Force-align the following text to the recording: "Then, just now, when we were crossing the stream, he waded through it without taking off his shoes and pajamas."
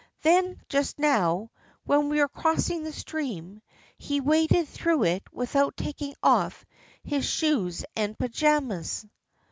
"Then, 0.23 0.59
just 0.67 0.97
now, 0.97 1.51
when 1.83 2.09
we 2.09 2.21
were 2.21 2.27
crossing 2.27 2.81
the 2.81 2.91
stream, 2.91 3.61
he 3.99 4.19
waded 4.19 4.67
through 4.67 5.03
it 5.03 5.21
without 5.31 5.77
taking 5.77 6.15
off 6.23 6.65
his 7.03 7.23
shoes 7.23 7.85
and 7.95 8.17
pajamas." 8.17 9.05